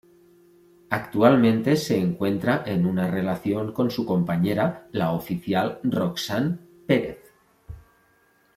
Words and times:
Actualmente 0.89 1.75
se 1.77 1.95
encuentra 1.99 2.63
en 2.65 2.87
una 2.87 3.05
relación 3.11 3.71
con 3.71 3.91
su 3.91 4.03
compañera 4.03 4.87
la 4.91 5.11
oficial 5.11 5.79
Roxanne 5.83 6.57
Perez. 6.87 7.19